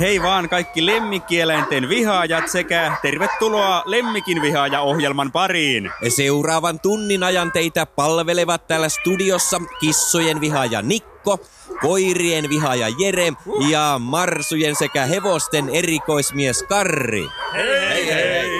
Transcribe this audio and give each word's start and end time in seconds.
Hei 0.00 0.22
vaan 0.22 0.48
kaikki 0.48 0.86
lemmikkieläinten 0.86 1.88
vihaajat 1.88 2.48
sekä 2.48 2.92
tervetuloa 3.02 3.82
Lemmikin 3.86 4.42
vihaaja-ohjelman 4.42 5.32
pariin. 5.32 5.90
Seuraavan 6.08 6.80
tunnin 6.80 7.22
ajan 7.22 7.52
teitä 7.52 7.86
palvelevat 7.86 8.66
täällä 8.66 8.88
studiossa 8.88 9.60
kissojen 9.80 10.40
vihaaja 10.40 10.82
Nikko, 10.82 11.38
koirien 11.80 12.48
vihaaja 12.48 12.88
Jere 12.98 13.32
ja 13.70 13.96
marsujen 13.98 14.76
sekä 14.76 15.04
hevosten 15.04 15.68
erikoismies 15.68 16.62
Karri. 16.62 17.28
Hei 17.54 18.06
hei! 18.14 18.50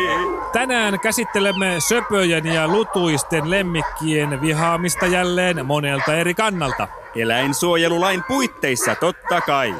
Tänään 0.53 1.01
käsittelemme 1.01 1.77
söpöjen 1.89 2.47
ja 2.47 2.69
lutuisten 2.69 3.51
lemmikkien 3.51 4.41
vihaamista 4.41 5.07
jälleen 5.07 5.67
monelta 5.67 6.15
eri 6.15 6.35
kannalta. 6.35 6.89
Eläinsuojelulain 7.17 8.25
puitteissa 8.29 8.95
totta 8.95 9.41
kai. 9.41 9.75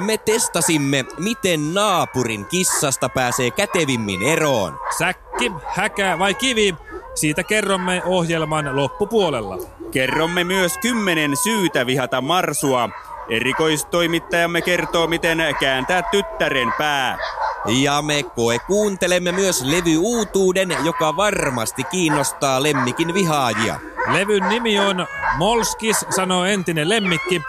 Me 0.00 0.18
testasimme, 0.18 1.04
miten 1.18 1.74
naapurin 1.74 2.46
kissasta 2.46 3.08
pääsee 3.08 3.50
kätevimmin 3.50 4.22
eroon. 4.22 4.78
Säkki, 4.98 5.52
häkä 5.66 6.18
vai 6.18 6.34
kivi? 6.34 6.74
Siitä 7.14 7.42
kerromme 7.42 8.02
ohjelman 8.04 8.76
loppupuolella. 8.76 9.58
Kerromme 9.90 10.44
myös 10.44 10.78
kymmenen 10.78 11.36
syytä 11.36 11.86
vihata 11.86 12.20
marsua. 12.20 12.88
Erikoistoimittajamme 13.28 14.62
kertoo, 14.62 15.06
miten 15.06 15.38
kääntää 15.60 16.02
tyttären 16.02 16.72
pää. 16.78 17.18
Ja 17.66 18.02
me 18.02 18.22
koe 18.22 18.58
kuuntelemme 18.58 19.32
myös 19.32 19.62
levyuutuuden, 19.62 20.76
joka 20.84 21.16
varmasti 21.16 21.84
kiinnostaa 21.84 22.62
lemmikin 22.62 23.14
vihaajia. 23.14 23.78
Levyn 24.12 24.48
nimi 24.48 24.80
on 24.80 25.06
Molskis, 25.36 26.06
sanoo 26.10 26.44
entinen 26.44 26.88
lemmikki. 26.88 27.42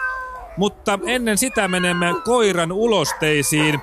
Mutta 0.56 0.98
ennen 1.06 1.38
sitä 1.38 1.68
menemme 1.68 2.14
koiran 2.24 2.72
ulosteisiin. 2.72 3.80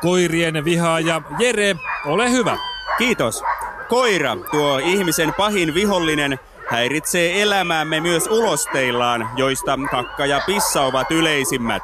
Koirien 0.00 0.64
vihaaja 0.64 1.22
Jere, 1.38 1.76
ole 2.06 2.30
hyvä. 2.30 2.58
Kiitos. 2.98 3.42
Koira, 3.88 4.36
tuo 4.50 4.78
ihmisen 4.78 5.34
pahin 5.34 5.74
vihollinen, 5.74 6.38
häiritsee 6.70 7.42
elämäämme 7.42 8.00
myös 8.00 8.26
ulosteillaan, 8.26 9.30
joista 9.36 9.78
kakka 9.90 10.26
ja 10.26 10.40
pissa 10.46 10.82
ovat 10.82 11.10
yleisimmät. 11.10 11.82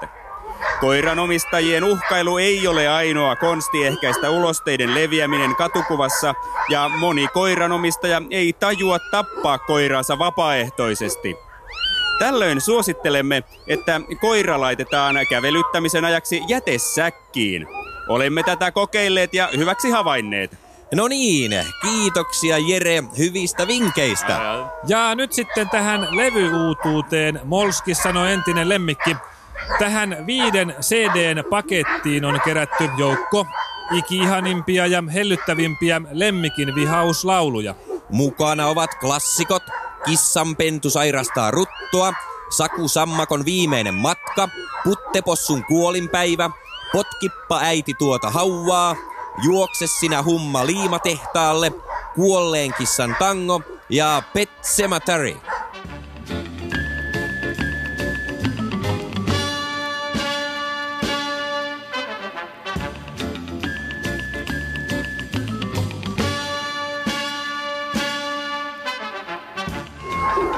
Koiran 0.80 1.18
omistajien 1.18 1.84
uhkailu 1.84 2.38
ei 2.38 2.68
ole 2.68 2.88
ainoa 2.88 3.36
konsti 3.36 3.86
ehkäistä 3.86 4.30
ulosteiden 4.30 4.94
leviäminen 4.94 5.56
katukuvassa, 5.56 6.34
ja 6.70 6.88
moni 6.88 7.28
koiranomistaja 7.28 8.22
ei 8.30 8.52
tajua 8.52 8.98
tappaa 8.98 9.58
koiransa 9.58 10.18
vapaaehtoisesti. 10.18 11.47
Tällöin 12.18 12.60
suosittelemme, 12.60 13.42
että 13.66 14.00
koira 14.20 14.60
laitetaan 14.60 15.16
kävelyttämisen 15.30 16.04
ajaksi 16.04 16.42
jätesäkkiin. 16.48 17.66
Olemme 18.08 18.42
tätä 18.42 18.72
kokeilleet 18.72 19.34
ja 19.34 19.48
hyväksi 19.56 19.90
havainneet. 19.90 20.58
No 20.94 21.08
niin, 21.08 21.50
kiitoksia 21.82 22.58
Jere 22.58 23.02
hyvistä 23.18 23.66
vinkkeistä. 23.66 24.40
Ja 24.86 25.14
nyt 25.14 25.32
sitten 25.32 25.68
tähän 25.68 26.08
levyuutuuteen 26.10 27.40
Molskis 27.44 28.02
sanoi 28.02 28.32
entinen 28.32 28.68
lemmikki. 28.68 29.16
Tähän 29.78 30.26
viiden 30.26 30.74
CDn 30.80 31.44
pakettiin 31.50 32.24
on 32.24 32.40
kerätty 32.44 32.88
joukko 32.98 33.46
ikihanimpia 33.92 34.86
ja 34.86 35.02
hellyttävimpiä 35.14 36.02
lemmikin 36.10 36.74
vihauslauluja. 36.74 37.74
Mukana 38.10 38.66
ovat 38.66 38.94
klassikot 38.94 39.62
Kissanpentu 40.08 40.90
sairastaa 40.90 41.50
ruttoa, 41.50 42.12
Saku 42.50 42.88
Sammakon 42.88 43.44
viimeinen 43.44 43.94
matka, 43.94 44.48
Puttepossun 44.84 45.64
kuolinpäivä, 45.64 46.50
Potkippa 46.92 47.58
äiti 47.58 47.94
tuota 47.94 48.30
hauvaa, 48.30 48.96
Juokse 49.44 49.86
sinä 49.86 50.22
humma 50.22 50.66
liimatehtaalle, 50.66 51.72
Kuolleen 52.14 52.74
kissan 52.74 53.16
tango. 53.18 53.62
Ja 53.90 54.22
Pet 54.34 54.50
Cemetery. 54.62 55.36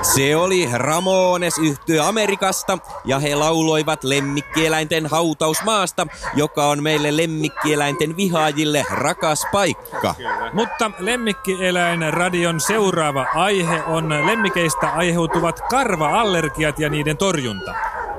Se 0.03 0.37
oli 0.37 0.69
Ramones 0.72 1.59
yhtyö 1.59 2.05
Amerikasta 2.05 2.78
ja 3.05 3.19
he 3.19 3.34
lauloivat 3.34 4.05
lemmikkieläinten 4.05 5.06
hautausmaasta, 5.06 6.06
joka 6.37 6.66
on 6.66 6.83
meille 6.83 7.16
lemmikkieläinten 7.16 8.16
vihaajille 8.16 8.87
rakas 8.91 9.47
paikka. 9.53 10.15
Mutta 10.53 10.91
lemmikkieläin 10.99 12.12
radion 12.12 12.61
seuraava 12.61 13.27
aihe 13.34 13.83
on 13.87 14.09
lemmikeistä 14.27 14.91
aiheutuvat 14.91 15.61
karva-allergiat 15.71 16.78
ja 16.78 16.88
niiden 16.88 17.17
torjunta. 17.17 17.75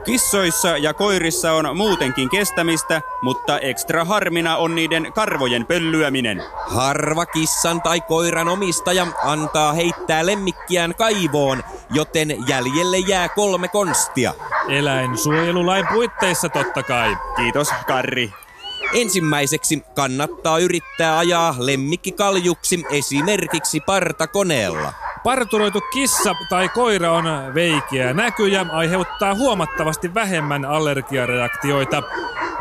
Kissoissa 0.05 0.77
ja 0.77 0.93
koirissa 0.93 1.53
on 1.53 1.77
muutenkin 1.77 2.29
kestämistä, 2.29 3.01
mutta 3.21 3.59
ekstra 3.59 4.05
harmina 4.05 4.57
on 4.57 4.75
niiden 4.75 5.13
karvojen 5.13 5.65
pöllyäminen. 5.65 6.43
Harva 6.67 7.25
kissan 7.25 7.81
tai 7.81 8.01
koiran 8.01 8.47
omistaja 8.47 9.07
antaa 9.23 9.73
heittää 9.73 10.25
lemmikkiään 10.25 10.95
kaivoon, 10.95 11.63
joten 11.89 12.35
jäljelle 12.47 12.97
jää 12.97 13.29
kolme 13.29 13.67
konstia. 13.67 14.33
Eläinsuojelulain 14.69 15.87
puitteissa 15.87 16.49
totta 16.49 16.83
kai. 16.83 17.17
Kiitos, 17.35 17.69
Karri. 17.87 18.33
Ensimmäiseksi 18.93 19.83
kannattaa 19.95 20.59
yrittää 20.59 21.17
ajaa 21.17 21.55
lemmikkikaljuksi 21.59 22.83
esimerkiksi 22.89 23.79
partakoneella. 23.79 24.93
Parturoitu 25.23 25.81
kissa 25.81 26.35
tai 26.49 26.69
koira 26.69 27.11
on 27.11 27.25
veikeä 27.53 28.13
näky 28.13 28.47
ja 28.47 28.65
aiheuttaa 28.71 29.35
huomattavasti 29.35 30.13
vähemmän 30.13 30.65
allergiareaktioita. 30.65 32.03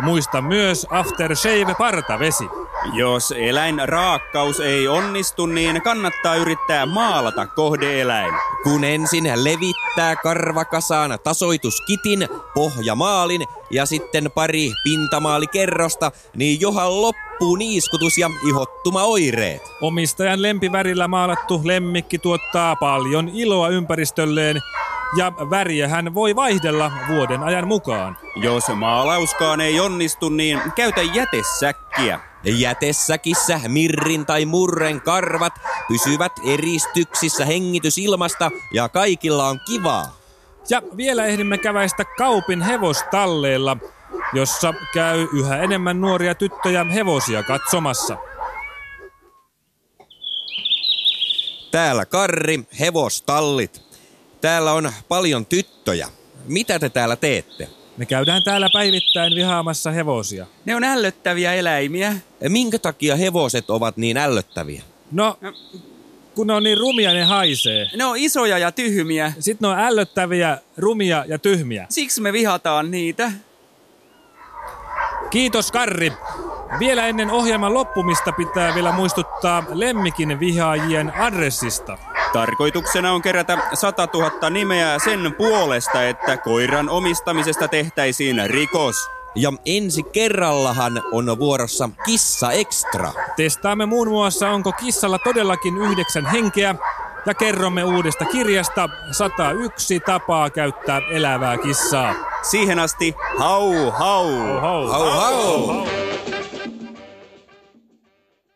Muista 0.03 0.43
myös 0.43 0.87
aftershave 0.91 1.75
partavesi. 1.78 2.48
Jos 2.93 3.34
eläinraakkaus 3.37 4.60
ei 4.60 4.88
onnistu, 4.88 5.47
niin 5.47 5.82
kannattaa 5.82 6.34
yrittää 6.34 6.87
maalata 6.87 7.47
kohdeeläin. 7.47 8.34
Kun 8.62 8.84
ensin 8.84 9.27
levittää 10.00 10.22
karvakasaan 10.22 11.19
tasoituskitin, 11.25 12.28
pohjamaalin 12.55 13.44
ja 13.71 13.87
sitten 13.87 14.31
pari 14.34 14.72
pintamaalikerrosta, 14.84 16.12
niin 16.37 16.61
johan 16.61 17.03
loppuu 17.03 17.56
niiskutus 17.56 18.19
ja 18.19 18.31
ihottumaoireet. 18.49 19.62
Omistajan 19.81 20.43
lempivärillä 20.43 21.09
maalattu 21.09 21.60
lemmikki 21.65 22.19
tuottaa 22.19 22.77
paljon 22.77 23.28
iloa 23.28 23.69
ympäristölleen 23.69 24.60
ja 25.16 25.33
väriähän 25.50 26.15
voi 26.15 26.37
vaihdella 26.37 26.93
vuoden 27.09 27.43
ajan 27.43 27.69
mukaan. 27.69 28.16
Jos 28.37 28.65
maalauskaan 28.75 29.60
ei 29.60 29.81
onnistu, 29.81 30.28
niin 30.28 30.60
käytä 30.77 31.03
jätesäkkiä. 31.03 32.21
Jätesäkissä 32.44 33.60
mirrin 33.69 34.27
tai 34.27 34.44
murren 34.47 35.00
karvat 35.00 35.53
pysyvät 35.91 36.33
eristyksissä 36.45 37.45
hengitysilmasta 37.45 38.51
ja 38.73 38.89
kaikilla 38.89 39.49
on 39.49 39.61
kivaa. 39.67 40.17
Ja 40.69 40.83
vielä 40.97 41.27
ehdimme 41.27 41.59
käväistä 41.59 42.05
kaupin 42.05 42.62
hevostalleilla, 42.62 43.77
jossa 44.33 44.75
käy 44.95 45.28
yhä 45.33 45.56
enemmän 45.56 46.01
nuoria 46.01 46.34
tyttöjä 46.34 46.84
hevosia 46.84 47.43
katsomassa. 47.43 48.17
Täällä 51.71 52.07
Karri, 52.07 52.61
hevostallit. 52.81 53.83
Täällä 54.41 54.72
on 54.72 54.93
paljon 55.09 55.47
tyttöjä. 55.47 56.09
Mitä 56.45 56.78
te 56.78 56.89
täällä 56.89 57.17
teette? 57.17 57.69
Me 57.97 58.07
käydään 58.07 58.43
täällä 58.43 58.69
päivittäin 58.72 59.34
vihaamassa 59.34 59.91
hevosia. 59.91 60.47
Ne 60.65 60.77
on 60.77 60.84
ällöttäviä 60.84 61.54
eläimiä. 61.54 62.15
Minkä 62.48 62.78
takia 62.78 63.16
hevoset 63.16 63.71
ovat 63.71 63.97
niin 63.97 64.16
ällöttäviä? 64.16 64.83
No, 65.12 65.39
kun 66.34 66.47
ne 66.47 66.53
on 66.53 66.62
niin 66.62 66.78
rumia, 66.78 67.12
ne 67.12 67.24
haisee. 67.24 67.86
Ne 67.97 68.04
on 68.04 68.16
isoja 68.16 68.59
ja 68.59 68.72
tyhmiä. 68.72 69.33
Sitten 69.39 69.68
ne 69.68 69.74
on 69.74 69.80
ällöttäviä, 69.80 70.59
rumia 70.77 71.24
ja 71.28 71.39
tyhmiä. 71.39 71.86
Siksi 71.89 72.21
me 72.21 72.33
vihataan 72.33 72.91
niitä. 72.91 73.33
Kiitos 75.30 75.72
Karri. 75.72 76.12
Vielä 76.78 77.07
ennen 77.07 77.30
ohjelman 77.30 77.74
loppumista 77.74 78.33
pitää 78.33 78.74
vielä 78.74 78.92
muistuttaa 78.92 79.65
lemmikin 79.68 80.41
vihaajien 80.41 81.13
adressista. 81.16 81.98
Tarkoituksena 82.33 83.13
on 83.13 83.22
kerätä 83.22 83.59
100 83.74 84.09
000 84.15 84.51
nimeä 84.51 84.98
sen 84.98 85.34
puolesta, 85.39 86.04
että 86.04 86.36
koiran 86.36 86.89
omistamisesta 86.89 87.68
tehtäisiin 87.68 88.42
rikos. 88.47 88.97
Ja 89.34 89.53
ensi 89.66 90.03
kerrallahan 90.03 91.03
on 91.12 91.38
vuorossa 91.38 91.91
Kissa 92.04 92.53
Extra. 92.53 93.12
Testaamme 93.36 93.86
muun 93.86 94.09
muassa, 94.09 94.50
onko 94.50 94.72
kissalla 94.72 95.18
todellakin 95.18 95.78
yhdeksän 95.78 96.27
henkeä 96.27 96.74
ja 97.27 97.34
kerromme 97.34 97.84
uudesta 97.84 98.24
kirjasta 98.24 98.88
101 99.12 100.00
tapaa 100.00 100.50
käyttää 100.50 101.00
elävää 101.10 101.59
kissaa. 101.59 102.15
Siihen 102.42 102.78
asti 102.78 103.15
hau 103.38 103.91
hau! 103.91 104.30
Hau, 104.60 104.86
Hau, 104.86 105.10
hau. 105.10 105.66
hau. 105.66 106.09